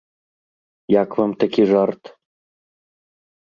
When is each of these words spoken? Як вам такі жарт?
Як 1.01 1.09
вам 1.19 1.31
такі 1.43 1.67
жарт? 1.73 2.03